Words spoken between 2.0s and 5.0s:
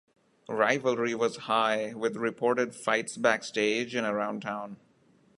reported fights backstage and around town.